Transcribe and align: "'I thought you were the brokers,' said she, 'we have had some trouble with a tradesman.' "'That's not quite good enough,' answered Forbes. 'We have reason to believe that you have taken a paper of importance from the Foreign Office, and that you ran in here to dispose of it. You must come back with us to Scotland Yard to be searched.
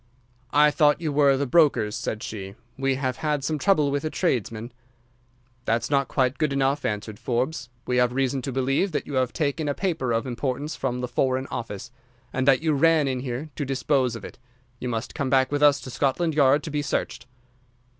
"'I 0.49 0.71
thought 0.71 0.99
you 0.99 1.13
were 1.13 1.37
the 1.37 1.45
brokers,' 1.45 1.95
said 1.95 2.23
she, 2.23 2.55
'we 2.75 2.95
have 2.95 3.17
had 3.17 3.43
some 3.43 3.59
trouble 3.59 3.91
with 3.91 4.03
a 4.03 4.09
tradesman.' 4.09 4.71
"'That's 5.65 5.91
not 5.91 6.07
quite 6.07 6.39
good 6.39 6.51
enough,' 6.51 6.85
answered 6.85 7.19
Forbes. 7.19 7.69
'We 7.85 7.97
have 7.97 8.11
reason 8.11 8.41
to 8.41 8.51
believe 8.51 8.93
that 8.93 9.05
you 9.05 9.13
have 9.13 9.31
taken 9.31 9.67
a 9.69 9.75
paper 9.75 10.11
of 10.11 10.25
importance 10.25 10.75
from 10.75 11.01
the 11.01 11.07
Foreign 11.07 11.45
Office, 11.51 11.91
and 12.33 12.47
that 12.47 12.63
you 12.63 12.73
ran 12.73 13.07
in 13.07 13.19
here 13.19 13.51
to 13.55 13.63
dispose 13.63 14.15
of 14.15 14.25
it. 14.25 14.39
You 14.79 14.89
must 14.89 15.13
come 15.13 15.29
back 15.29 15.51
with 15.51 15.61
us 15.61 15.79
to 15.81 15.91
Scotland 15.91 16.33
Yard 16.33 16.63
to 16.63 16.71
be 16.71 16.81
searched. 16.81 17.27